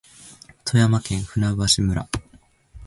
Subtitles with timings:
[0.65, 2.09] 富山県舟橋村